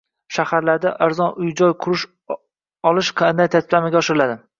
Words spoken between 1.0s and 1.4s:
arzon